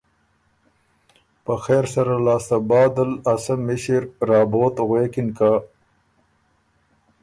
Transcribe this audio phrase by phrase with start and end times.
[1.45, 5.51] په خېرسره لاسته بعد ل ا سۀ مِݭِر که رابوت غوېکِن که: